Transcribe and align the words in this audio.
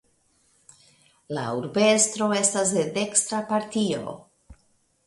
La 1.39 1.43
urbestro 1.59 2.31
estas 2.41 2.73
de 2.79 2.87
dekstra 2.99 3.45
partio. 3.55 4.17